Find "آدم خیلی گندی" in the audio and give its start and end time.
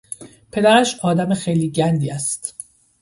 1.01-2.11